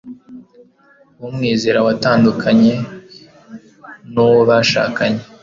umwizera 1.27 1.79
watandukanye 1.87 2.73
n'uwo 4.13 4.41
bashakanye 4.49 5.21